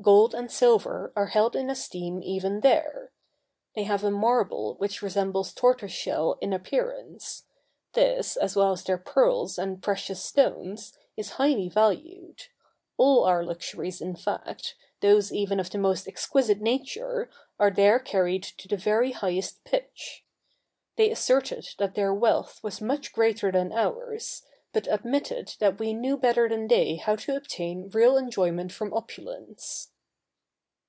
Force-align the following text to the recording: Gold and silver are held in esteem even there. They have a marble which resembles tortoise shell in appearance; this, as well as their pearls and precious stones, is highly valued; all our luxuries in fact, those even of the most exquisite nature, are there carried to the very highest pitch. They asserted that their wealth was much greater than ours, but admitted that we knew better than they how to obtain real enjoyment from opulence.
Gold 0.00 0.32
and 0.32 0.48
silver 0.50 1.12
are 1.16 1.26
held 1.26 1.56
in 1.56 1.68
esteem 1.68 2.22
even 2.22 2.60
there. 2.60 3.10
They 3.74 3.82
have 3.82 4.04
a 4.04 4.12
marble 4.12 4.76
which 4.76 5.02
resembles 5.02 5.52
tortoise 5.52 5.90
shell 5.92 6.38
in 6.40 6.52
appearance; 6.52 7.46
this, 7.94 8.36
as 8.36 8.54
well 8.54 8.70
as 8.70 8.84
their 8.84 8.96
pearls 8.96 9.58
and 9.58 9.82
precious 9.82 10.22
stones, 10.22 10.96
is 11.16 11.30
highly 11.32 11.68
valued; 11.68 12.44
all 12.96 13.24
our 13.24 13.42
luxuries 13.44 14.00
in 14.00 14.14
fact, 14.14 14.76
those 15.00 15.32
even 15.32 15.58
of 15.58 15.68
the 15.68 15.78
most 15.78 16.06
exquisite 16.06 16.60
nature, 16.60 17.28
are 17.58 17.70
there 17.72 17.98
carried 17.98 18.44
to 18.44 18.68
the 18.68 18.76
very 18.76 19.10
highest 19.10 19.64
pitch. 19.64 20.24
They 20.96 21.10
asserted 21.10 21.70
that 21.78 21.96
their 21.96 22.14
wealth 22.14 22.60
was 22.62 22.80
much 22.80 23.12
greater 23.12 23.50
than 23.50 23.72
ours, 23.72 24.44
but 24.72 24.86
admitted 24.86 25.54
that 25.60 25.78
we 25.78 25.92
knew 25.94 26.14
better 26.16 26.46
than 26.48 26.68
they 26.68 26.96
how 26.96 27.16
to 27.16 27.34
obtain 27.34 27.88
real 27.90 28.16
enjoyment 28.18 28.70
from 28.70 28.92
opulence. 28.92 29.92